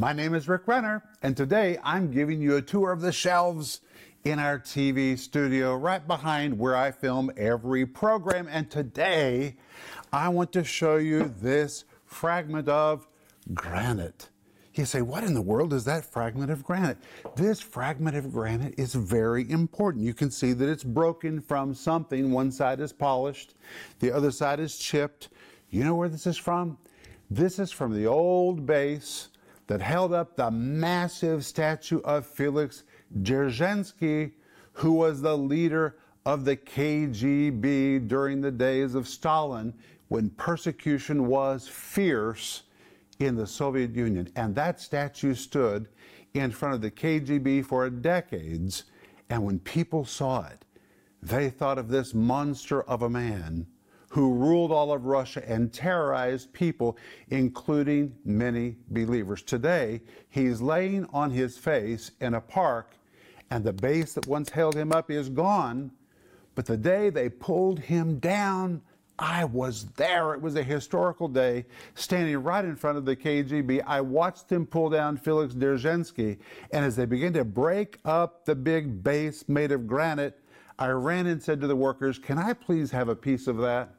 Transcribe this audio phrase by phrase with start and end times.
[0.00, 3.82] My name is Rick Renner, and today I'm giving you a tour of the shelves
[4.24, 8.48] in our TV studio right behind where I film every program.
[8.50, 9.56] And today
[10.10, 13.08] I want to show you this fragment of
[13.52, 14.30] granite.
[14.72, 16.96] You say, what in the world is that fragment of granite?
[17.36, 20.02] This fragment of granite is very important.
[20.02, 22.30] You can see that it's broken from something.
[22.30, 23.54] One side is polished,
[23.98, 25.28] the other side is chipped.
[25.68, 26.78] You know where this is from?
[27.30, 29.28] This is from the old base
[29.70, 32.82] that held up the massive statue of Felix
[33.22, 34.32] Dzerzhinsky,
[34.72, 39.72] who was the leader of the KGB during the days of Stalin
[40.08, 42.64] when persecution was fierce
[43.20, 44.28] in the Soviet Union.
[44.34, 45.86] And that statue stood
[46.34, 48.86] in front of the KGB for decades.
[49.28, 50.64] And when people saw it,
[51.22, 53.68] they thought of this monster of a man
[54.10, 59.40] who ruled all of Russia and terrorized people, including many believers.
[59.40, 62.96] Today, he's laying on his face in a park,
[63.50, 65.92] and the base that once held him up is gone.
[66.56, 68.82] But the day they pulled him down,
[69.16, 70.34] I was there.
[70.34, 73.84] It was a historical day, standing right in front of the KGB.
[73.86, 76.38] I watched them pull down Felix Dzerzhinsky,
[76.72, 80.36] and as they began to break up the big base made of granite,
[80.80, 83.94] I ran and said to the workers, Can I please have a piece of that?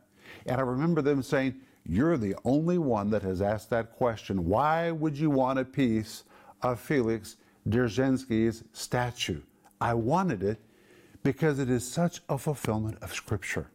[0.45, 4.47] And I remember them saying, You're the only one that has asked that question.
[4.47, 6.23] Why would you want a piece
[6.61, 9.41] of Felix Dzerzhinsky's statue?
[9.79, 10.59] I wanted it
[11.23, 13.67] because it is such a fulfillment of Scripture.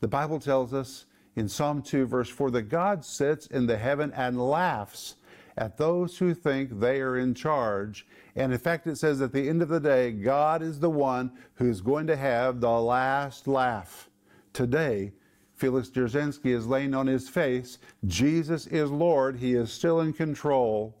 [0.00, 4.12] The Bible tells us in Psalm 2, verse 4, that God sits in the heaven
[4.16, 5.16] and laughs
[5.58, 8.06] at those who think they are in charge.
[8.34, 11.32] And in fact, it says at the end of the day, God is the one
[11.54, 14.10] who's going to have the last laugh.
[14.52, 15.12] Today,
[15.56, 17.78] Felix Dzerzhinsky is laying on his face.
[18.06, 19.36] Jesus is Lord.
[19.36, 20.94] He is still in control.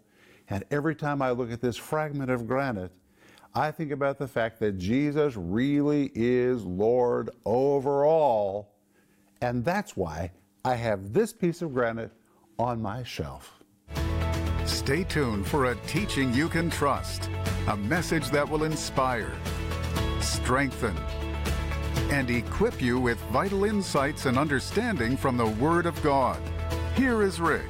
[0.48, 2.90] And every time I look at this fragment of granite,
[3.54, 8.74] I think about the fact that Jesus really is Lord over all.
[9.42, 10.32] And that's why
[10.64, 12.12] I have this piece of granite
[12.58, 13.62] on my shelf.
[14.64, 17.30] Stay tuned for a teaching you can trust,
[17.68, 19.32] a message that will inspire,
[20.20, 20.96] strengthen,
[22.10, 26.40] and equip you with vital insights and understanding from the Word of God.
[26.94, 27.68] Here is Rick.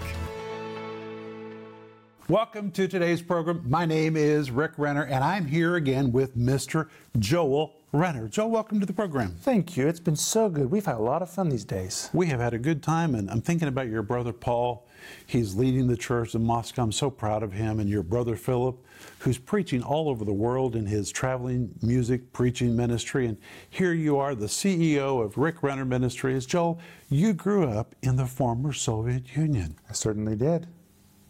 [2.28, 3.62] Welcome to today's program.
[3.66, 6.88] My name is Rick Renner, and I'm here again with Mr.
[7.18, 8.28] Joel Renner.
[8.28, 9.36] Joel, welcome to the program.
[9.40, 9.88] Thank you.
[9.88, 10.70] It's been so good.
[10.70, 12.10] We've had a lot of fun these days.
[12.12, 14.86] We have had a good time, and I'm thinking about your brother Paul.
[15.26, 16.82] He's leading the church in Moscow.
[16.82, 17.80] I'm so proud of him.
[17.80, 18.84] And your brother Philip,
[19.20, 23.26] who's preaching all over the world in his traveling music preaching ministry.
[23.26, 23.38] And
[23.70, 26.44] here you are, the CEO of Rick Renner Ministries.
[26.44, 26.78] Joel,
[27.08, 29.74] you grew up in the former Soviet Union.
[29.88, 30.66] I certainly did.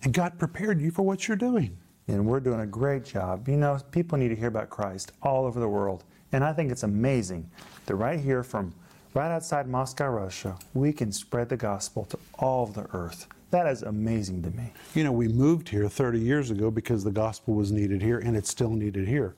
[0.02, 1.78] And God prepared you for what you're doing.
[2.08, 3.48] And we're doing a great job.
[3.48, 6.04] You know, people need to hear about Christ all over the world.
[6.36, 7.50] And I think it's amazing
[7.86, 8.74] that right here from
[9.14, 13.26] right outside Moscow, Russia, we can spread the gospel to all of the earth.
[13.52, 14.70] That is amazing to me.
[14.94, 18.36] You know, we moved here 30 years ago because the gospel was needed here and
[18.36, 19.34] it's still needed here.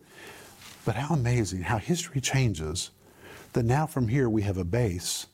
[0.85, 2.91] But how amazing how history changes
[3.53, 5.29] that now from here we have a base,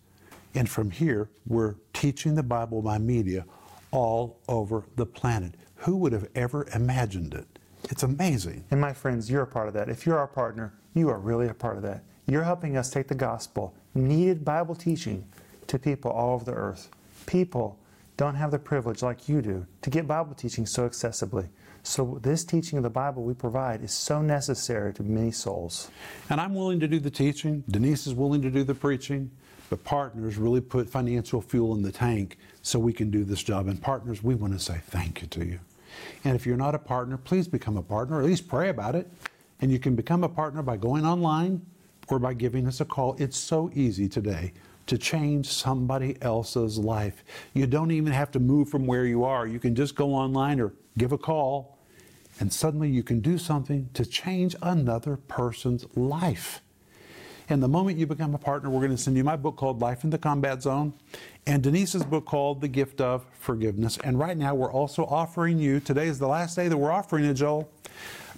[0.54, 3.46] and from here we're teaching the Bible by media
[3.90, 5.54] all over the planet.
[5.76, 7.53] Who would have ever imagined it?
[7.90, 8.64] It's amazing.
[8.70, 9.88] And my friends, you're a part of that.
[9.88, 12.02] If you're our partner, you are really a part of that.
[12.26, 15.26] You're helping us take the gospel, needed Bible teaching,
[15.66, 16.88] to people all over the earth.
[17.26, 17.78] People
[18.16, 21.48] don't have the privilege like you do to get Bible teaching so accessibly.
[21.82, 25.90] So, this teaching of the Bible we provide is so necessary to many souls.
[26.30, 27.62] And I'm willing to do the teaching.
[27.68, 29.30] Denise is willing to do the preaching.
[29.68, 33.66] But partners really put financial fuel in the tank so we can do this job.
[33.66, 35.60] And partners, we want to say thank you to you.
[36.24, 38.94] And if you're not a partner, please become a partner, or at least pray about
[38.94, 39.10] it.
[39.60, 41.64] And you can become a partner by going online
[42.08, 43.16] or by giving us a call.
[43.18, 44.52] It's so easy today
[44.86, 47.24] to change somebody else's life.
[47.54, 49.46] You don't even have to move from where you are.
[49.46, 51.78] You can just go online or give a call,
[52.40, 56.60] and suddenly you can do something to change another person's life.
[57.48, 59.80] And the moment you become a partner, we're going to send you my book called
[59.80, 60.94] Life in the Combat Zone
[61.46, 63.98] and Denise's book called The Gift of Forgiveness.
[64.02, 67.26] And right now, we're also offering you, today is the last day that we're offering
[67.26, 67.70] it, Joel,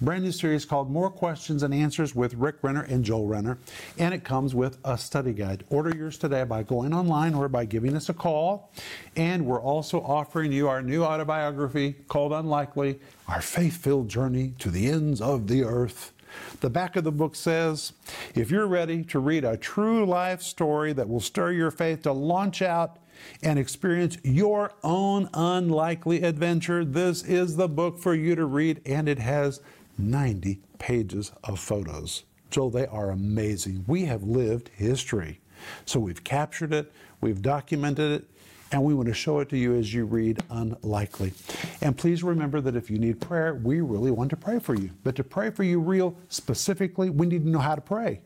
[0.01, 3.59] brand new series called More Questions and Answers with Rick Renner and Joel Renner.
[3.97, 5.63] And it comes with a study guide.
[5.69, 8.71] Order yours today by going online or by giving us a call.
[9.15, 12.99] And we're also offering you our new autobiography called Unlikely
[13.29, 16.11] Our Faith Filled Journey to the Ends of the Earth.
[16.59, 17.93] The back of the book says
[18.35, 22.11] if you're ready to read a true life story that will stir your faith to
[22.11, 22.99] launch out
[23.41, 29.09] and experience your own unlikely adventure, this is the book for you to read, and
[29.09, 29.61] it has
[29.97, 32.23] 90 pages of photos.
[32.49, 33.83] Joel, they are amazing.
[33.87, 35.39] We have lived history.
[35.85, 38.29] So we've captured it, we've documented it,
[38.71, 41.33] and we want to show it to you as you read Unlikely.
[41.81, 44.91] And please remember that if you need prayer, we really want to pray for you.
[45.03, 48.21] But to pray for you real specifically, we need to know how to pray.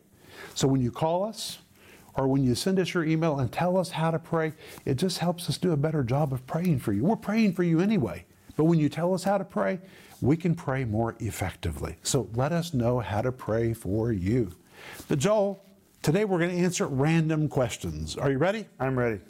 [0.54, 1.58] So when you call us,
[2.14, 4.52] or when you send us your email and tell us how to pray,
[4.84, 7.04] it just helps us do a better job of praying for you.
[7.04, 8.26] We're praying for you anyway.
[8.56, 9.80] But when you tell us how to pray,
[10.20, 11.96] we can pray more effectively.
[12.02, 14.52] So let us know how to pray for you.
[15.08, 15.64] But Joel,
[16.02, 18.16] today we're going to answer random questions.
[18.16, 18.66] Are you ready?
[18.78, 19.20] I'm ready.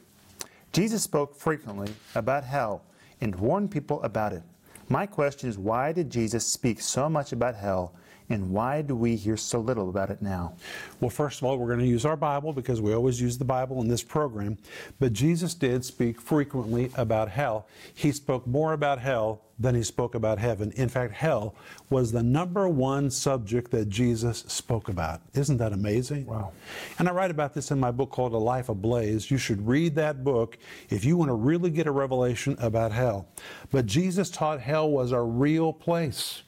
[0.73, 2.83] Jesus spoke frequently about hell
[3.21, 4.43] and warned people about it.
[4.89, 7.95] My question is why did Jesus speak so much about hell
[8.29, 10.55] and why do we hear so little about it now?
[11.01, 13.45] Well, first of all, we're going to use our Bible because we always use the
[13.45, 14.59] Bible in this program.
[14.99, 17.67] But Jesus did speak frequently about hell.
[17.95, 20.73] He spoke more about hell than he spoke about heaven.
[20.73, 21.55] In fact, hell
[21.89, 25.21] was the number one subject that Jesus spoke about.
[25.35, 26.27] Isn't that amazing?
[26.27, 26.53] Wow.
[26.99, 29.31] And I write about this in my book called A Life Ablaze.
[29.31, 30.59] You should read that book
[30.91, 33.29] if you want to really get a revelation about hell.
[33.71, 36.43] But Jesus taught hell was a real place.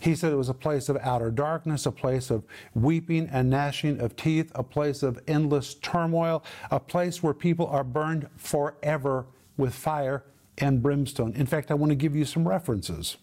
[0.00, 4.00] He said it was a place of outer darkness, a place of weeping and gnashing
[4.00, 9.74] of teeth, a place of endless turmoil, a place where people are burned forever with
[9.74, 10.24] fire
[10.58, 11.32] and brimstone.
[11.34, 13.16] In fact, I want to give you some references.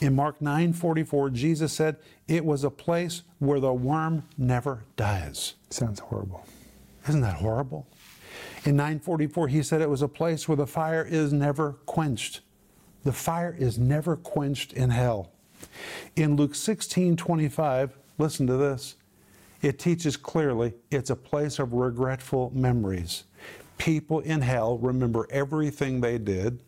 [0.00, 1.96] In Mark 9:44, Jesus said
[2.26, 5.54] it was a place where the worm never dies.
[5.70, 6.44] Sounds horrible.
[7.08, 7.86] Isn't that horrible?
[8.64, 12.40] In 944, he said it was a place where the fire is never quenched.
[13.04, 15.30] The fire is never quenched in hell.
[16.16, 18.96] In Luke 16 25, listen to this.
[19.62, 23.24] It teaches clearly it's a place of regretful memories.
[23.78, 26.60] People in hell remember everything they did.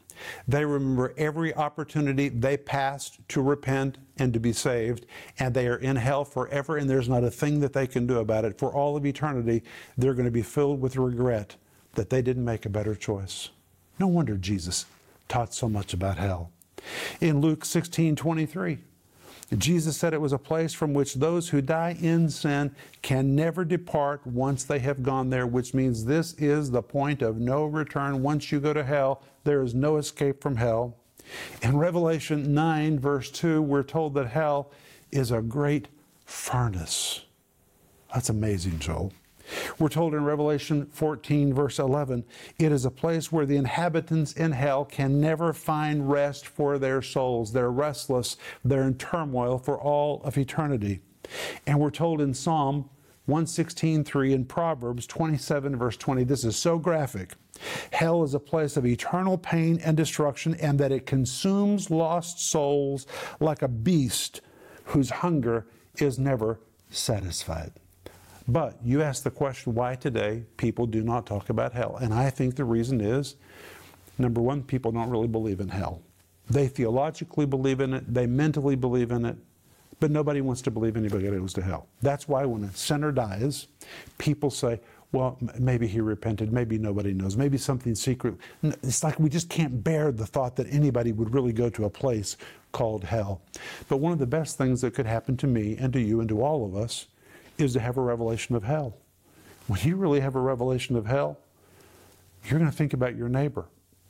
[0.48, 5.04] They remember every opportunity they passed to repent and to be saved,
[5.38, 8.18] and they are in hell forever, and there's not a thing that they can do
[8.18, 8.58] about it.
[8.58, 9.62] For all of eternity,
[9.98, 11.56] they're going to be filled with regret
[11.94, 13.50] that they didn't make a better choice.
[13.98, 14.86] No wonder Jesus
[15.28, 16.50] taught so much about hell.
[17.20, 18.78] In Luke 16 23,
[19.54, 23.64] Jesus said it was a place from which those who die in sin can never
[23.64, 28.22] depart once they have gone there, which means this is the point of no return.
[28.22, 30.96] Once you go to hell, there is no escape from hell.
[31.62, 34.70] In Revelation 9, verse 2, we're told that hell
[35.12, 35.88] is a great
[36.24, 37.24] furnace.
[38.12, 39.12] That's amazing, Joel.
[39.78, 42.24] We're told in Revelation 14, verse 11,
[42.58, 47.02] it is a place where the inhabitants in hell can never find rest for their
[47.02, 47.52] souls.
[47.52, 51.00] They're restless, they're in turmoil for all of eternity.
[51.66, 52.88] And we're told in Psalm
[53.28, 57.34] 116.3 and Proverbs 27, verse 20, this is so graphic.
[57.90, 63.06] Hell is a place of eternal pain and destruction, and that it consumes lost souls
[63.40, 64.40] like a beast
[64.84, 65.66] whose hunger
[65.96, 66.60] is never
[66.90, 67.72] satisfied.
[68.48, 71.98] But you ask the question why today people do not talk about hell.
[72.00, 73.36] And I think the reason is
[74.18, 76.00] number one, people don't really believe in hell.
[76.48, 79.36] They theologically believe in it, they mentally believe in it,
[79.98, 81.88] but nobody wants to believe anybody goes to hell.
[82.02, 83.66] That's why when a sinner dies,
[84.18, 88.34] people say, well, maybe he repented, maybe nobody knows, maybe something secret.
[88.62, 91.90] It's like we just can't bear the thought that anybody would really go to a
[91.90, 92.36] place
[92.72, 93.40] called hell.
[93.88, 96.28] But one of the best things that could happen to me and to you and
[96.28, 97.06] to all of us
[97.58, 98.96] is to have a revelation of hell.
[99.66, 101.38] When you really have a revelation of hell,
[102.44, 103.66] you're going to think about your neighbor.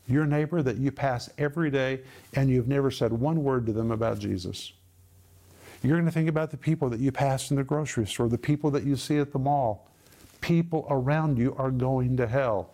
[0.08, 2.00] Your neighbor that you pass every day
[2.34, 4.72] and you've never said one word to them about Jesus.
[5.82, 8.38] You're going to think about the people that you pass in the grocery store, the
[8.38, 9.88] people that you see at the mall.
[10.40, 12.70] People around you are going to hell.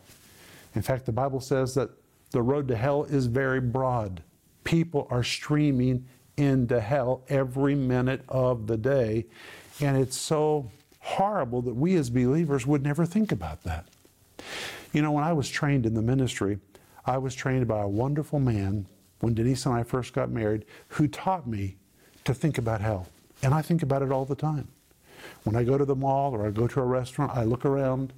[0.75, 1.91] In fact, the Bible says that
[2.31, 4.23] the road to hell is very broad.
[4.65, 9.27] People are streaming into hell every minute of the day.
[9.81, 13.87] And it's so horrible that we as believers would never think about that.
[14.93, 16.59] You know, when I was trained in the ministry,
[17.07, 18.87] I was trained by a wonderful man
[19.21, 21.77] when Denise and I first got married who taught me
[22.25, 23.09] to think about hell.
[23.43, 24.69] And I think about it all the time.
[25.45, 28.13] When I go to the mall or I go to a restaurant, I look around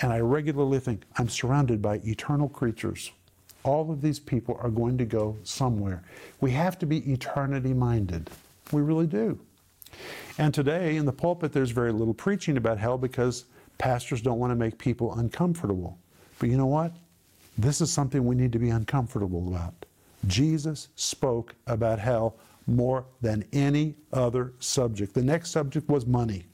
[0.00, 3.10] and I regularly think, I'm surrounded by eternal creatures.
[3.64, 6.02] All of these people are going to go somewhere.
[6.40, 8.30] We have to be eternity minded.
[8.72, 9.40] We really do.
[10.38, 13.46] And today in the pulpit, there's very little preaching about hell because
[13.78, 15.98] pastors don't want to make people uncomfortable.
[16.38, 16.92] But you know what?
[17.56, 19.86] This is something we need to be uncomfortable about.
[20.26, 22.36] Jesus spoke about hell
[22.66, 25.14] more than any other subject.
[25.14, 26.44] The next subject was money.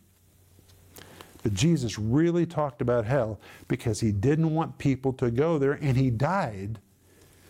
[1.43, 5.97] But Jesus really talked about hell because he didn't want people to go there, and
[5.97, 6.79] he died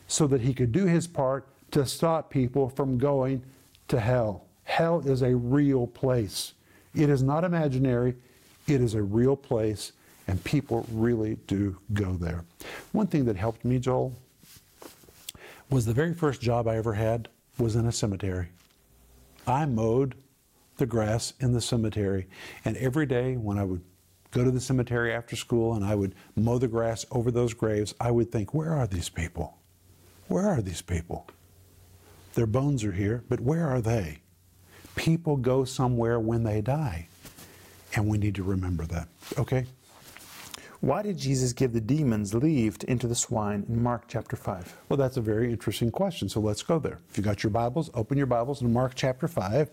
[0.09, 3.45] so that he could do his part to stop people from going
[3.89, 4.47] to hell.
[4.75, 6.54] Hell is a real place.
[6.97, 8.16] It is not imaginary,
[8.66, 9.93] it is a real place,
[10.26, 12.45] and people really do go there.
[12.90, 14.14] One thing that helped me, Joel,
[15.71, 18.49] was the very first job I ever had was in a cemetery.
[19.47, 20.16] I mowed
[20.78, 22.26] the grass in the cemetery,
[22.64, 23.85] and every day when I would
[24.33, 27.95] go to the cemetery after school and I would mow the grass over those graves,
[28.00, 29.57] I would think, where are these people?
[30.26, 31.28] Where are these people?
[32.35, 34.19] Their bones are here, but where are they?
[34.97, 37.09] People go somewhere when they die,
[37.95, 39.09] and we need to remember that.
[39.39, 39.67] Okay?
[40.81, 44.77] Why did Jesus give the demons leave to enter the swine in Mark chapter 5?
[44.91, 46.99] Well, that's a very interesting question, so let's go there.
[47.09, 49.71] If you got your Bibles, open your Bibles in Mark chapter 5.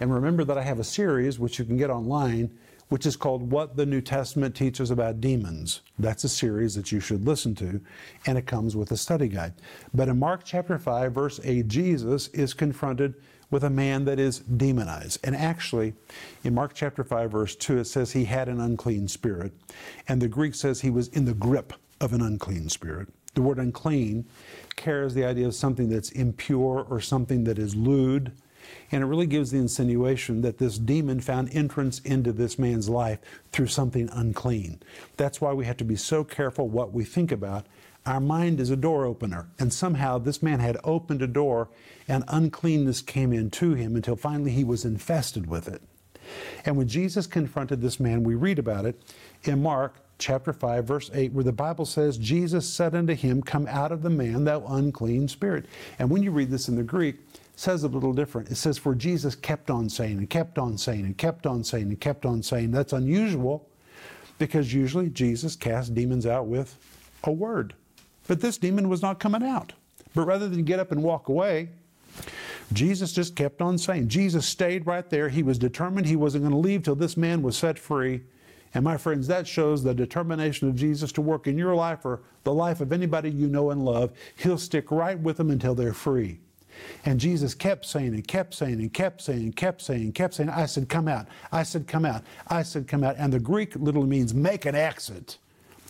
[0.00, 2.56] And remember that I have a series which you can get online,
[2.90, 5.80] which is called What the New Testament Teaches About Demons.
[5.98, 7.80] That's a series that you should listen to,
[8.26, 9.54] and it comes with a study guide.
[9.92, 13.14] But in Mark chapter 5, verse 8, Jesus is confronted
[13.50, 15.20] with a man that is demonized.
[15.22, 15.94] And actually,
[16.42, 19.52] in Mark chapter 5, verse 2, it says he had an unclean spirit.
[20.08, 23.08] And the Greek says he was in the grip of an unclean spirit.
[23.34, 24.26] The word unclean
[24.76, 28.32] carries the idea of something that's impure or something that is lewd.
[28.90, 33.18] And it really gives the insinuation that this demon found entrance into this man's life
[33.52, 34.80] through something unclean.
[35.16, 37.66] That's why we have to be so careful what we think about
[38.06, 39.48] our mind is a door opener.
[39.58, 41.68] And somehow this man had opened a door
[42.08, 45.82] and uncleanness came into him until finally he was infested with it.
[46.64, 49.00] And when Jesus confronted this man, we read about it
[49.44, 53.66] in Mark chapter 5, verse 8, where the Bible says, Jesus said unto him, Come
[53.66, 55.66] out of the man, thou unclean spirit.
[55.98, 58.50] And when you read this in the Greek, it says a little different.
[58.50, 61.88] It says, For Jesus kept on saying and kept on saying and kept on saying
[61.88, 62.70] and kept on saying.
[62.70, 63.68] That's unusual
[64.38, 66.76] because usually Jesus cast demons out with
[67.24, 67.74] a word.
[68.26, 69.72] But this demon was not coming out.
[70.14, 71.68] But rather than get up and walk away,
[72.72, 74.08] Jesus just kept on saying.
[74.08, 75.28] Jesus stayed right there.
[75.28, 78.22] He was determined he wasn't going to leave till this man was set free.
[78.74, 82.20] And my friends, that shows the determination of Jesus to work in your life or
[82.44, 84.12] the life of anybody you know and love.
[84.36, 86.40] He'll stick right with them until they're free.
[87.04, 90.34] And Jesus kept saying and kept saying and kept saying and kept saying and kept
[90.34, 91.26] saying, I said, come out.
[91.50, 92.22] I said, come out.
[92.48, 93.16] I said, come out.
[93.16, 95.38] And the Greek literally means make an exit.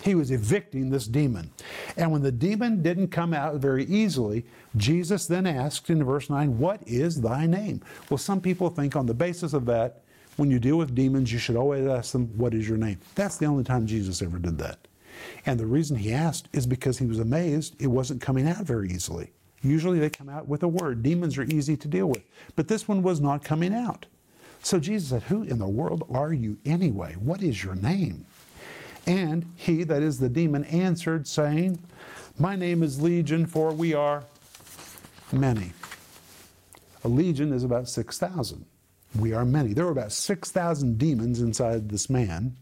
[0.02, 1.50] He was evicting this demon.
[1.96, 4.44] And when the demon didn't come out very easily,
[4.76, 7.82] Jesus then asked in verse 9, What is thy name?
[8.10, 10.02] Well, some people think on the basis of that,
[10.36, 12.98] when you deal with demons, you should always ask them, What is your name?
[13.14, 14.86] That's the only time Jesus ever did that.
[15.46, 18.90] And the reason he asked is because he was amazed it wasn't coming out very
[18.90, 19.32] easily.
[19.62, 21.02] Usually they come out with a word.
[21.02, 22.22] Demons are easy to deal with.
[22.54, 24.06] But this one was not coming out.
[24.62, 27.14] So Jesus said, Who in the world are you anyway?
[27.14, 28.26] What is your name?
[29.06, 31.78] And he, that is the demon, answered, saying,
[32.38, 34.25] My name is Legion, for we are
[35.32, 35.72] many.
[37.04, 38.64] A legion is about 6,000.
[39.16, 39.72] We are many.
[39.72, 42.56] There were about 6,000 demons inside this man.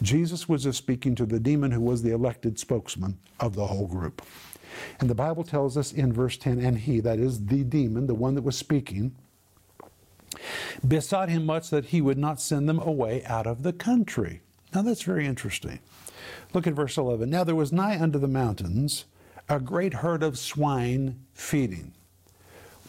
[0.00, 3.86] Jesus was just speaking to the demon who was the elected spokesman of the whole
[3.86, 4.22] group.
[4.98, 8.14] And the Bible tells us in verse 10 and he, that is the demon, the
[8.14, 9.14] one that was speaking,
[10.86, 14.40] besought him much that he would not send them away out of the country.
[14.74, 15.80] Now that's very interesting.
[16.52, 17.28] Look at verse 11.
[17.30, 19.04] Now there was nigh unto the mountains
[19.48, 21.92] a great herd of swine feeding.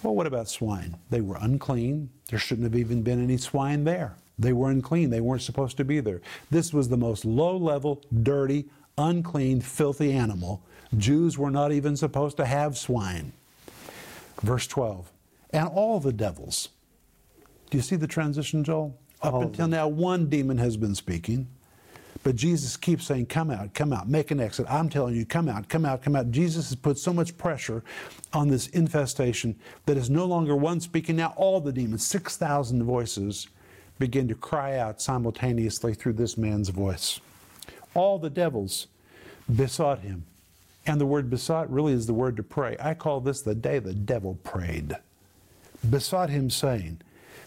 [0.03, 0.97] Well, what about swine?
[1.09, 2.09] They were unclean.
[2.29, 4.15] There shouldn't have even been any swine there.
[4.39, 5.09] They were unclean.
[5.09, 6.21] They weren't supposed to be there.
[6.51, 10.61] This was the most low level, dirty, unclean, filthy animal.
[10.97, 13.33] Jews were not even supposed to have swine.
[14.41, 15.11] Verse 12.
[15.51, 16.69] And all the devils.
[17.69, 18.97] Do you see the transition, Joel?
[19.21, 21.47] Up all until now, one demon has been speaking.
[22.23, 24.65] But Jesus keeps saying, Come out, come out, make an exit.
[24.69, 26.31] I'm telling you, come out, come out, come out.
[26.31, 27.83] Jesus has put so much pressure
[28.33, 29.55] on this infestation
[29.85, 31.15] that is no longer one speaking.
[31.15, 33.47] Now, all the demons, 6,000 voices,
[33.99, 37.19] begin to cry out simultaneously through this man's voice.
[37.93, 38.87] All the devils
[39.53, 40.25] besought him.
[40.85, 42.77] And the word besought really is the word to pray.
[42.79, 44.95] I call this the day the devil prayed.
[45.87, 47.01] Besought him, saying,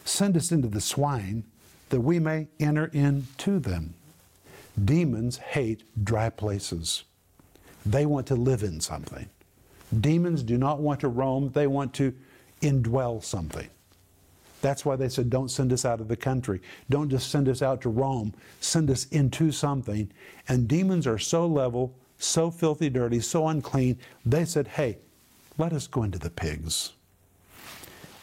[0.04, 1.44] Send us into the swine
[1.88, 3.94] that we may enter into them.
[4.84, 7.04] Demons hate dry places.
[7.84, 9.28] They want to live in something.
[10.00, 12.14] Demons do not want to roam, they want to
[12.62, 13.68] indwell something.
[14.60, 16.60] That's why they said, don't send us out of the country.
[16.90, 18.34] Don't just send us out to roam.
[18.60, 20.12] Send us into something.
[20.48, 24.98] And demons are so level, so filthy dirty, so unclean, they said, hey,
[25.58, 26.92] Let us go into the pigs.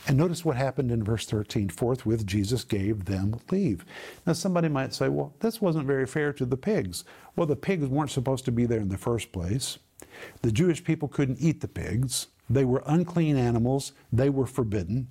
[0.08, 1.68] And notice what happened in verse 13.
[1.68, 3.84] Forthwith, Jesus gave them leave.
[4.26, 7.04] Now, somebody might say, well, this wasn't very fair to the pigs.
[7.36, 9.78] Well, the pigs weren't supposed to be there in the first place.
[10.44, 15.10] The Jewish people couldn't eat the pigs, they were unclean animals, they were forbidden.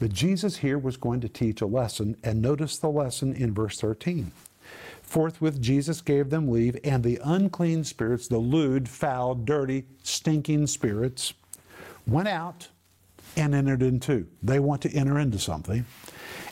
[0.00, 3.80] But Jesus here was going to teach a lesson, and notice the lesson in verse
[3.80, 4.32] 13.
[5.02, 11.34] Forthwith, Jesus gave them leave, and the unclean spirits, the lewd, foul, dirty, stinking spirits,
[12.06, 12.68] went out
[13.36, 14.26] and entered into.
[14.42, 15.84] They want to enter into something.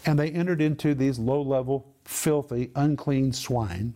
[0.06, 3.94] And they entered into these low level, filthy, unclean swine.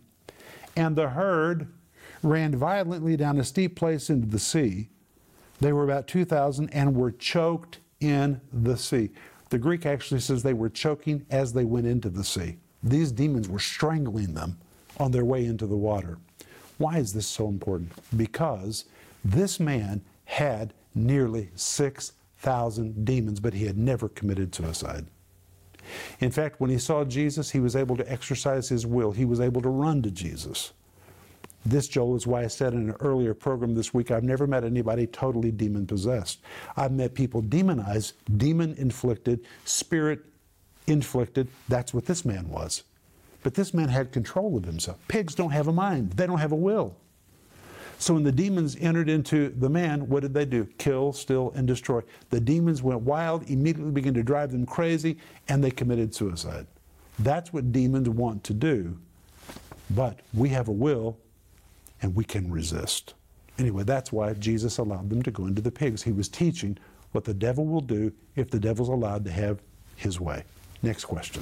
[0.75, 1.67] And the herd
[2.21, 4.89] ran violently down a steep place into the sea.
[5.59, 9.11] They were about 2,000 and were choked in the sea.
[9.49, 12.57] The Greek actually says they were choking as they went into the sea.
[12.81, 14.57] These demons were strangling them
[14.99, 16.17] on their way into the water.
[16.77, 17.91] Why is this so important?
[18.17, 18.85] Because
[19.23, 21.49] this man had nearly
[22.43, 25.05] 6,000 demons, but he had never committed suicide.
[26.19, 29.13] In fact, when he saw Jesus, he was able to exercise his will.
[29.13, 30.73] He was able to run to Jesus.
[31.65, 34.65] This, Joel, is why I said in an earlier program this week I've never met
[34.65, 36.39] anybody totally demon possessed.
[36.75, 40.19] I've met people demonized, demon inflicted, spirit
[40.87, 41.47] inflicted.
[41.69, 42.83] That's what this man was.
[43.41, 44.97] But this man had control of himself.
[45.07, 46.97] Pigs don't have a mind, they don't have a will.
[48.03, 50.65] So when the demons entered into the man, what did they do?
[50.77, 52.01] Kill, steal, and destroy.
[52.31, 55.17] The demons went wild, immediately began to drive them crazy,
[55.47, 56.67] and they committed suicide.
[57.19, 58.97] That's what demons want to do.
[59.91, 61.17] But we have a will
[62.01, 63.13] and we can resist.
[63.57, 66.03] Anyway, that's why Jesus allowed them to go into the pigs.
[66.03, 66.77] He was teaching
[67.13, 69.61] what the devil will do if the devil's allowed to have
[69.95, 70.43] his way.
[70.81, 71.41] Next question.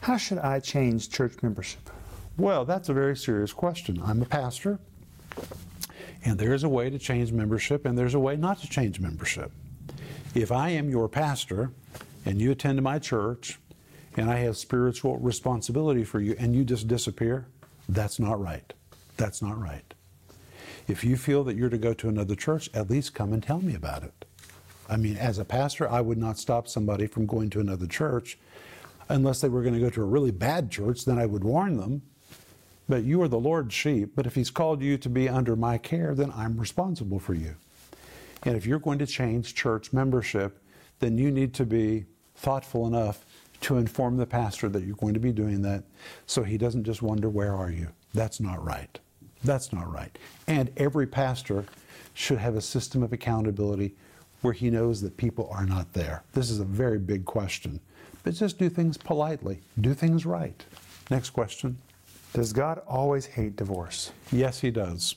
[0.00, 1.88] How should I change church membership?
[2.36, 4.02] Well, that's a very serious question.
[4.04, 4.80] I'm a pastor,
[6.24, 9.52] and there's a way to change membership, and there's a way not to change membership.
[10.34, 11.70] If I am your pastor
[12.24, 13.58] and you attend my church,
[14.16, 17.46] and I have spiritual responsibility for you, and you just disappear,
[17.88, 18.72] that's not right.
[19.16, 19.94] That's not right.
[20.88, 23.60] If you feel that you're to go to another church, at least come and tell
[23.60, 24.24] me about it.
[24.88, 28.38] I mean, as a pastor, I would not stop somebody from going to another church
[29.08, 31.76] unless they were going to go to a really bad church, then I would warn
[31.76, 32.02] them.
[32.88, 34.12] But you are the Lord's sheep.
[34.14, 37.56] But if He's called you to be under my care, then I'm responsible for you.
[38.42, 40.60] And if you're going to change church membership,
[41.00, 43.24] then you need to be thoughtful enough
[43.62, 45.84] to inform the pastor that you're going to be doing that
[46.26, 47.88] so he doesn't just wonder, where are you?
[48.12, 48.98] That's not right.
[49.42, 50.16] That's not right.
[50.46, 51.64] And every pastor
[52.12, 53.94] should have a system of accountability
[54.42, 56.22] where he knows that people are not there.
[56.32, 57.80] This is a very big question.
[58.22, 60.62] But just do things politely, do things right.
[61.10, 61.78] Next question.
[62.34, 64.10] Does God always hate divorce?
[64.32, 65.14] Yes, he does.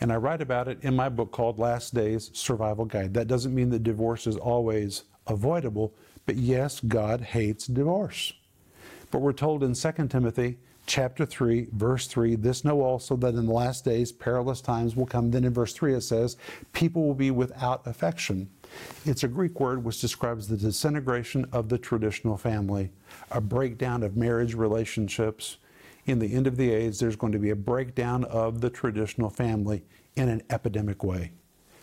[0.00, 3.12] And I write about it in my book called Last Days Survival Guide.
[3.12, 5.92] That doesn't mean that divorce is always avoidable,
[6.26, 8.32] but yes, God hates divorce.
[9.10, 13.46] But we're told in 2 Timothy chapter 3, verse 3, this know also that in
[13.46, 15.32] the last days perilous times will come.
[15.32, 16.36] Then in verse 3 it says,
[16.72, 18.48] people will be without affection.
[19.04, 22.92] It's a Greek word which describes the disintegration of the traditional family,
[23.32, 25.56] a breakdown of marriage relationships.
[26.06, 29.30] In the end of the age, there's going to be a breakdown of the traditional
[29.30, 29.84] family
[30.16, 31.32] in an epidemic way.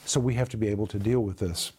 [0.05, 1.73] So we have to be able to deal with this.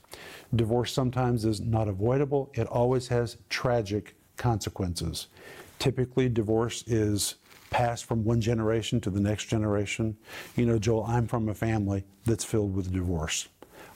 [0.55, 5.29] Divorce sometimes is not avoidable, it always has tragic consequences.
[5.79, 7.37] Typically, divorce is
[7.71, 10.17] passed from one generation to the next generation.
[10.57, 13.49] You know, Joel, I'm from a family that's filled with divorce.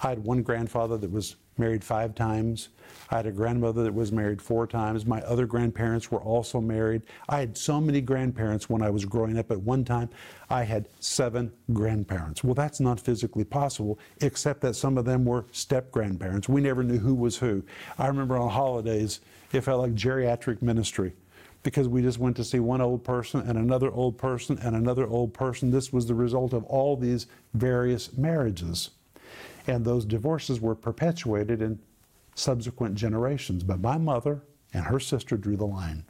[0.02, 2.68] I had one grandfather that was married five times.
[3.10, 5.06] I had a grandmother that was married four times.
[5.06, 7.02] My other grandparents were also married.
[7.28, 9.50] I had so many grandparents when I was growing up.
[9.50, 10.10] At one time,
[10.50, 12.42] I had seven grandparents.
[12.42, 16.48] Well, that's not physically possible, except that some of them were step grandparents.
[16.48, 17.62] We never knew who was who.
[17.98, 19.20] I remember on holidays,
[19.52, 21.14] it felt like geriatric ministry
[21.62, 25.04] because we just went to see one old person and another old person and another
[25.06, 25.70] old person.
[25.70, 28.90] This was the result of all these various marriages.
[29.66, 31.78] And those divorces were perpetuated in
[32.34, 33.62] subsequent generations.
[33.62, 36.04] But my mother and her sister drew the line.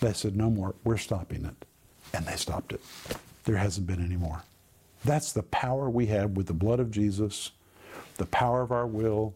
[0.00, 1.64] They said, no more, we're stopping it.
[2.12, 2.82] And they stopped it.
[3.44, 4.42] There hasn't been any more.
[5.04, 7.52] That's the power we have with the blood of Jesus,
[8.16, 9.34] the power of our will,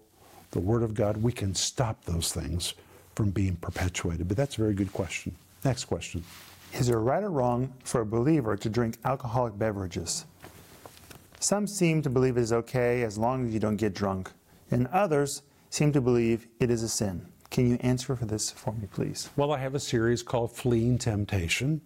[0.50, 1.16] the Word of God.
[1.22, 2.74] We can stop those things
[3.20, 4.28] from being perpetuated?
[4.28, 5.34] But that's a very good question.
[5.62, 6.24] Next question.
[6.72, 10.24] Is it right or wrong for a believer to drink alcoholic beverages?
[11.42, 14.30] Some seem to believe it is okay as long as you don't get drunk,
[14.70, 17.24] and others seem to believe it is a sin.
[17.48, 19.30] Can you answer for this for me, please?
[19.36, 21.80] Well, I have a series called Fleeing Temptation,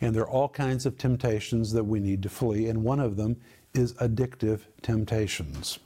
[0.00, 3.16] and there are all kinds of temptations that we need to flee, and one of
[3.16, 3.36] them
[3.74, 5.78] is addictive temptations.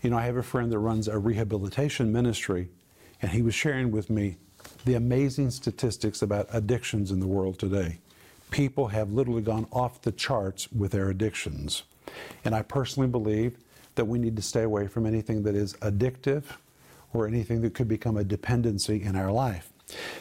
[0.00, 2.70] You know, I have a friend that runs a rehabilitation ministry,
[3.20, 4.38] and he was sharing with me
[4.86, 7.98] the amazing statistics about addictions in the world today.
[8.50, 11.82] People have literally gone off the charts with their addictions.
[12.44, 13.58] And I personally believe
[13.94, 16.44] that we need to stay away from anything that is addictive
[17.12, 19.72] or anything that could become a dependency in our life.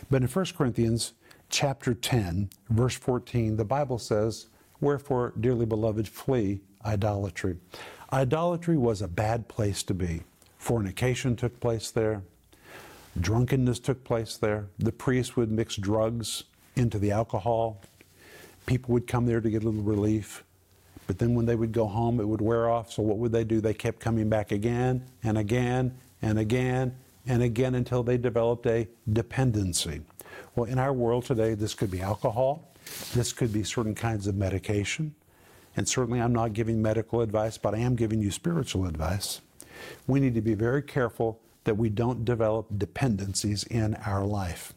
[0.09, 1.13] But in 1 Corinthians
[1.49, 4.47] chapter 10, verse 14, the Bible says,
[4.81, 7.57] Wherefore, dearly beloved, flee idolatry.
[8.11, 10.23] Idolatry was a bad place to be.
[10.57, 12.23] Fornication took place there.
[13.19, 14.67] Drunkenness took place there.
[14.77, 17.81] The priests would mix drugs into the alcohol.
[18.65, 20.43] People would come there to get a little relief.
[21.09, 22.91] But then when they would go home, it would wear off.
[22.91, 23.61] So what would they do?
[23.61, 26.95] They kept coming back again and again and again
[27.25, 30.01] and again until they developed a dependency.
[30.55, 32.71] Well, in our world today, this could be alcohol,
[33.15, 35.15] this could be certain kinds of medication.
[35.75, 39.41] And certainly, I'm not giving medical advice, but I am giving you spiritual advice.
[40.05, 44.75] We need to be very careful that we don't develop dependencies in our life.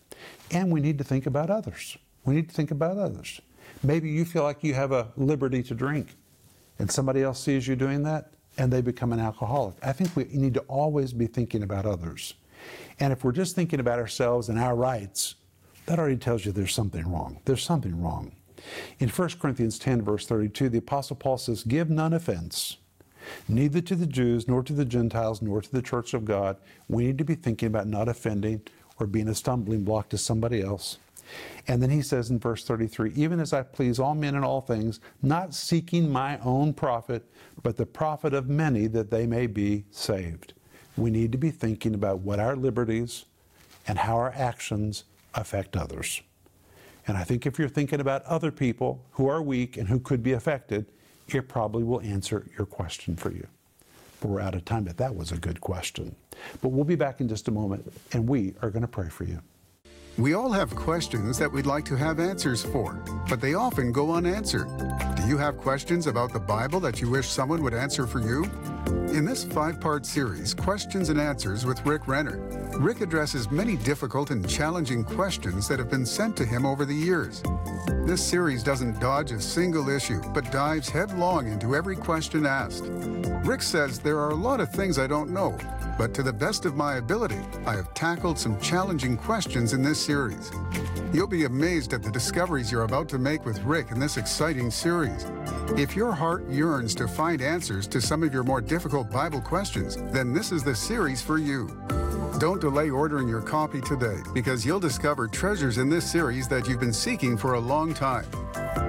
[0.51, 1.99] And we need to think about others.
[2.25, 3.42] We need to think about others.
[3.83, 6.16] Maybe you feel like you have a liberty to drink,
[6.83, 9.77] and somebody else sees you doing that, and they become an alcoholic.
[9.85, 12.35] I think we need to always be thinking about others.
[12.99, 15.37] And if we're just thinking about ourselves and our rights,
[15.87, 17.38] that already tells you there's something wrong.
[17.45, 18.33] There's something wrong.
[18.99, 22.79] In 1 Corinthians 10, verse 32, the Apostle Paul says, Give none offense,
[23.49, 26.57] neither to the Jews, nor to the Gentiles, nor to the church of God.
[26.88, 28.61] We need to be thinking about not offending
[28.99, 30.99] or being a stumbling block to somebody else.
[31.68, 34.61] And then he says in verse 33 Even as I please all men in all
[34.61, 37.25] things, not seeking my own profit,
[37.62, 40.55] but the profit of many that they may be saved.
[40.97, 43.25] We need to be thinking about what our liberties
[43.87, 46.21] and how our actions affect others.
[47.07, 50.23] And I think if you're thinking about other people who are weak and who could
[50.23, 50.87] be affected,
[51.29, 53.47] it probably will answer your question for you.
[54.21, 56.14] But we're out of time, but that was a good question.
[56.61, 59.25] But we'll be back in just a moment, and we are going to pray for
[59.25, 59.40] you.
[60.18, 64.12] We all have questions that we'd like to have answers for, but they often go
[64.12, 64.68] unanswered.
[65.16, 68.44] Do you have questions about the Bible that you wish someone would answer for you?
[69.12, 72.38] In this five part series, Questions and Answers with Rick Renner,
[72.79, 76.94] Rick addresses many difficult and challenging questions that have been sent to him over the
[76.94, 77.42] years.
[78.07, 82.85] This series doesn't dodge a single issue, but dives headlong into every question asked.
[83.44, 85.59] Rick says there are a lot of things I don't know,
[85.98, 90.01] but to the best of my ability, I have tackled some challenging questions in this
[90.01, 90.51] series.
[91.12, 94.70] You'll be amazed at the discoveries you're about to make with Rick in this exciting
[94.70, 95.27] series.
[95.77, 99.97] If your heart yearns to find answers to some of your more difficult Bible questions,
[100.12, 101.69] then this is the series for you.
[102.38, 106.81] Don't delay ordering your copy today because you'll discover treasures in this series that you've
[106.81, 108.27] been seeking for a long time.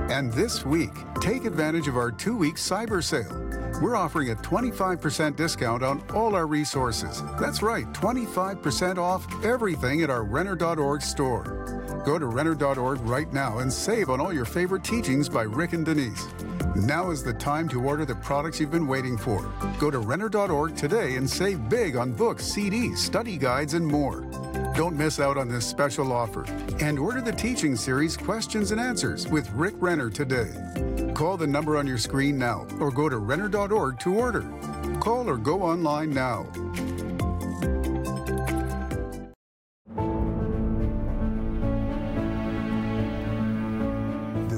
[0.10, 3.40] And this week, take advantage of our two week cyber sale.
[3.82, 7.22] We're offering a 25% discount on all our resources.
[7.40, 12.02] That's right, 25% off everything at our Renner.org store.
[12.06, 15.86] Go to Renner.org right now and save on all your favorite teachings by Rick and
[15.86, 16.28] Denise.
[16.76, 19.54] Now is the time to order the products you've been waiting for.
[19.80, 24.22] Go to Renner.org today and save big on books, CDs, study guides, and more.
[24.76, 26.46] Don't miss out on this special offer
[26.80, 30.50] and order the teaching series Questions and Answers with Rick Renner today.
[31.14, 34.42] Call the number on your screen now or go to Renner.org to order.
[35.00, 36.48] Call or go online now.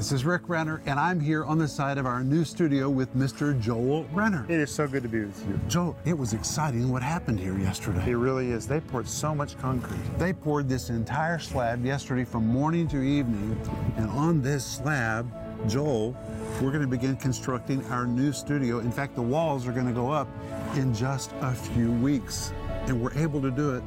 [0.06, 3.12] This is Rick Renner, and I'm here on the side of our new studio with
[3.16, 3.60] Mr.
[3.60, 4.46] Joel Renner.
[4.48, 5.58] It is so good to be with you.
[5.66, 8.08] Joel, it was exciting what happened here yesterday.
[8.08, 8.68] It really is.
[8.68, 9.98] They poured so much concrete.
[10.16, 13.60] They poured this entire slab yesterday from morning to evening,
[13.96, 15.28] and on this slab,
[15.68, 16.16] Joel,
[16.62, 18.78] we're going to begin constructing our new studio.
[18.78, 20.28] In fact, the walls are going to go up
[20.76, 22.52] in just a few weeks,
[22.86, 23.82] and we're able to do it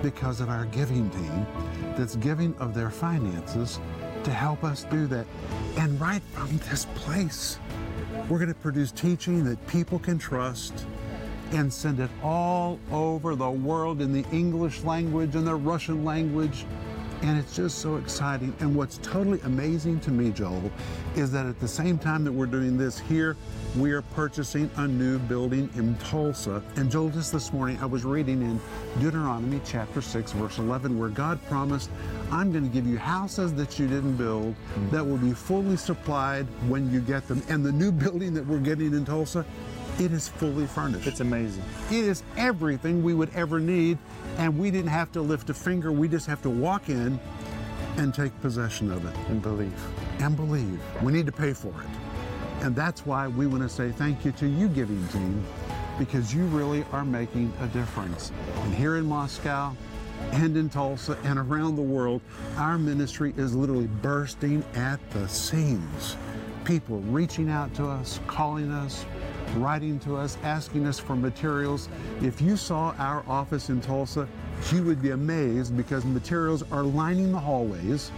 [0.00, 1.44] because of our giving team
[1.96, 3.80] that's giving of their finances
[4.26, 5.24] to help us do that.
[5.78, 7.60] And right from this place,
[8.28, 10.84] we're going to produce teaching that people can trust
[11.52, 16.66] and send it all over the world in the English language and the Russian language.
[17.22, 18.52] And it's just so exciting.
[18.58, 20.72] And what's totally amazing to me, Joel,
[21.14, 23.36] is that at the same time that we're doing this here,
[23.76, 26.62] we are purchasing a new building in Tulsa.
[26.76, 28.58] And Joel, just this morning, I was reading in
[29.00, 31.90] Deuteronomy chapter 6, verse 11, where God promised,
[32.30, 34.54] I'm going to give you houses that you didn't build
[34.90, 37.42] that will be fully supplied when you get them.
[37.48, 39.44] And the new building that we're getting in Tulsa,
[39.98, 41.06] it is fully furnished.
[41.06, 41.62] It's amazing.
[41.90, 43.98] It is everything we would ever need,
[44.38, 45.92] and we didn't have to lift a finger.
[45.92, 47.20] We just have to walk in
[47.98, 49.72] and take possession of it And believe.
[50.20, 50.80] and believe.
[51.02, 52.05] We need to pay for it.
[52.60, 55.44] And that's why we want to say thank you to you, giving team,
[55.98, 58.32] because you really are making a difference.
[58.62, 59.74] And here in Moscow,
[60.32, 62.20] and in Tulsa and around the world,
[62.56, 66.16] our ministry is literally bursting at the seams.
[66.64, 69.04] People reaching out to us, calling us,
[69.56, 71.88] writing to us, asking us for materials.
[72.22, 74.26] If you saw our office in Tulsa,
[74.72, 78.10] you would be amazed because materials are lining the hallways.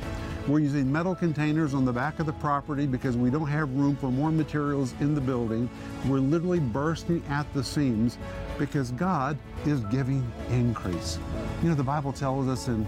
[0.49, 3.95] We're using metal containers on the back of the property because we don't have room
[3.97, 5.69] for more materials in the building.
[6.07, 8.17] We're literally bursting at the seams
[8.59, 11.19] because God is giving increase.
[11.63, 12.87] You know, the Bible tells us in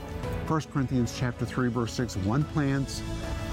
[0.49, 3.03] 1 Corinthians chapter 3 verse 6, one plants,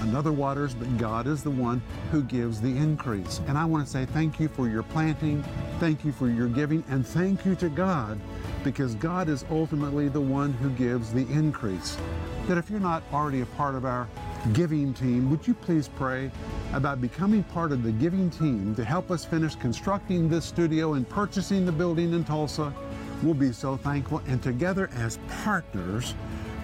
[0.00, 3.42] another waters, but God is the one who gives the increase.
[3.46, 5.44] And I want to say thank you for your planting,
[5.80, 8.18] thank you for your giving, and thank you to God
[8.64, 11.98] because God is ultimately the one who gives the increase.
[12.48, 14.08] That if you're not already a part of our
[14.54, 16.30] giving team, would you please pray
[16.72, 21.06] about becoming part of the giving team to help us finish constructing this studio and
[21.06, 22.72] purchasing the building in Tulsa?
[23.22, 24.22] We'll be so thankful.
[24.26, 26.14] And together as partners,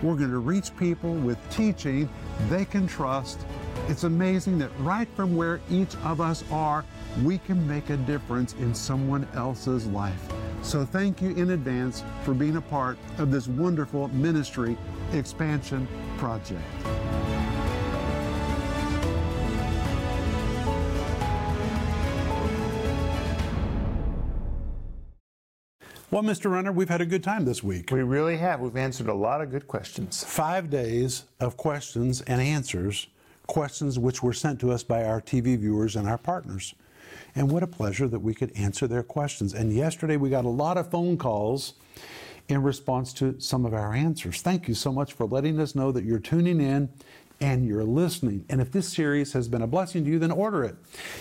[0.02, 2.08] we're going to reach people with teaching
[2.48, 3.44] they can trust.
[3.86, 6.82] It's amazing that right from where each of us are,
[7.22, 10.32] we can make a difference in someone else's life.
[10.62, 14.78] So thank you in advance for being a part of this wonderful ministry
[15.12, 15.86] expansion
[16.18, 16.62] project.
[26.14, 26.48] Well, Mr.
[26.48, 27.90] Renner, we've had a good time this week.
[27.90, 28.60] We really have.
[28.60, 30.22] We've answered a lot of good questions.
[30.22, 33.08] Five days of questions and answers,
[33.48, 36.76] questions which were sent to us by our TV viewers and our partners.
[37.34, 39.54] And what a pleasure that we could answer their questions.
[39.54, 41.74] And yesterday we got a lot of phone calls
[42.48, 44.42] in response to some of our answers.
[44.42, 46.90] Thank you so much for letting us know that you're tuning in
[47.40, 48.44] and you're listening.
[48.48, 50.76] And if this series has been a blessing to you, then order it.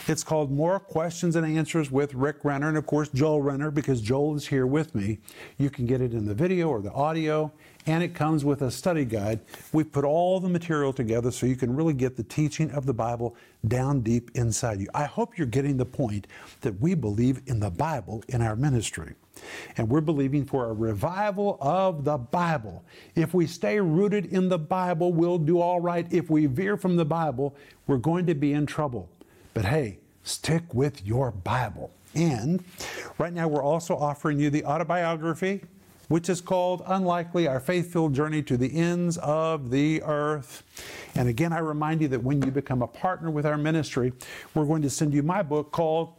[0.08, 4.00] It's called More Questions and Answers with Rick Renner, and of course, Joel Renner, because
[4.00, 5.20] Joel is here with me.
[5.58, 7.52] You can get it in the video or the audio,
[7.88, 9.40] and it comes with a study guide.
[9.72, 12.94] We put all the material together so you can really get the teaching of the
[12.94, 13.36] Bible
[13.68, 14.88] down deep inside you.
[14.94, 16.28] I hope you're getting the point
[16.62, 19.16] that we believe in the Bible in our ministry.
[19.78, 22.84] And we're believing for a revival of the Bible.
[23.16, 26.06] If we stay rooted in the Bible, we'll do all right.
[26.12, 27.56] If we veer from the Bible,
[27.88, 29.10] we're going to be in trouble.
[29.54, 31.92] But hey, stick with your Bible.
[32.16, 32.64] And
[33.18, 35.64] right now, we're also offering you the autobiography,
[36.10, 40.64] which is called Unlikely Our Faith Filled Journey to the Ends of the Earth.
[41.16, 44.14] And again, I remind you that when you become a partner with our ministry,
[44.54, 46.14] we're going to send you my book called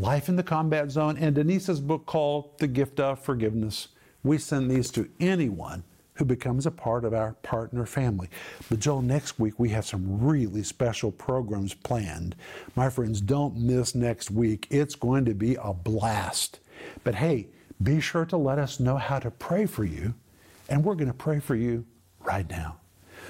[0.00, 3.88] Life in the Combat Zone, and Denise's book called The Gift of Forgiveness.
[4.22, 5.82] We send these to anyone
[6.14, 8.28] who becomes a part of our partner family.
[8.70, 12.36] But Joel, next week we have some really special programs planned.
[12.76, 14.68] My friends, don't miss next week.
[14.70, 16.60] It's going to be a blast.
[17.02, 17.48] But hey,
[17.82, 20.14] be sure to let us know how to pray for you,
[20.68, 21.84] and we're going to pray for you
[22.20, 22.76] right now.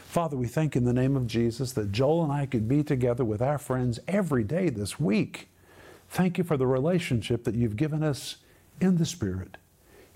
[0.04, 3.24] Father, we thank in the name of Jesus that Joel and I could be together
[3.24, 5.48] with our friends every day this week.
[6.09, 8.37] Thank you for the relationship that you've given us
[8.81, 9.57] in the Spirit.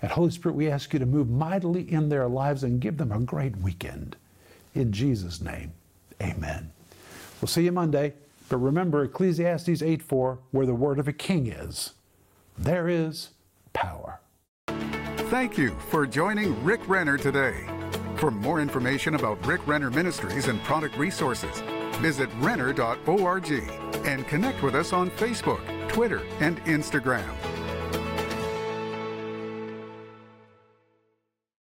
[0.01, 3.11] And Holy Spirit, we ask you to move mightily in their lives and give them
[3.11, 4.15] a great weekend.
[4.75, 5.71] In Jesus' name,
[6.21, 6.71] amen.
[7.39, 8.13] We'll see you Monday.
[8.49, 11.93] But remember Ecclesiastes 8 4, where the word of a king is,
[12.57, 13.29] there is
[13.71, 14.19] power.
[14.67, 17.65] Thank you for joining Rick Renner today.
[18.17, 21.63] For more information about Rick Renner Ministries and product resources,
[21.97, 23.51] visit renner.org
[24.05, 27.52] and connect with us on Facebook, Twitter, and Instagram.